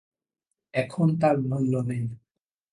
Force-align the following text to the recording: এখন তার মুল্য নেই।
এখন 0.73 1.07
তার 1.21 1.35
মুল্য 1.41 1.73
নেই। 1.87 2.03